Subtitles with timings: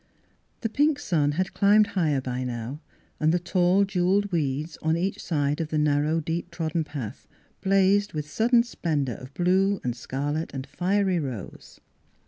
[0.61, 2.81] The pink sun had climbed higher by now
[3.19, 7.27] and the tall, jewelled weeds on each side of the narrow, deep trodden path
[7.61, 11.79] blazed with sudden splendour of blue and scarlet and fiery rose.